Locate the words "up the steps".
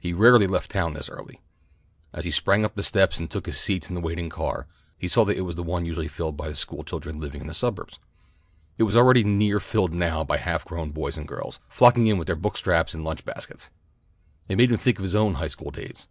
2.64-3.20